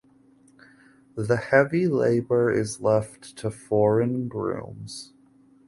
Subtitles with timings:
[1.13, 5.13] The heavy labor is left to foreign grooms.